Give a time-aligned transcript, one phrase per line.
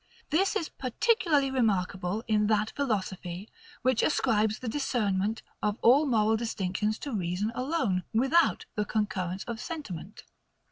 [0.31, 3.51] This is particularly remarkable in that philosophy,
[3.83, 9.59] which ascribes the discernment of all moral distinctions to reason alone, without the concurrence of
[9.61, 10.23] sentiment.